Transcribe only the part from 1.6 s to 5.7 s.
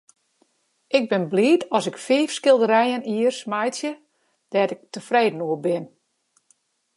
as ik fiif skilderijen jiers meitsje dêr't ik tefreden oer